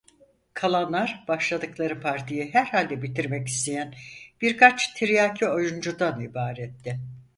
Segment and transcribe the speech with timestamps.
[0.53, 3.93] Kalanlar başladıkları partiyi herhalde bitirmek isteyen
[4.41, 6.99] birkaç tiryaki oyuncudan ibaretti.